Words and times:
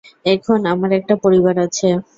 এখন 0.25 0.59
আমার 0.65 0.91
একটা 0.93 1.15
পরিবার 1.23 1.55
আছে। 1.65 1.87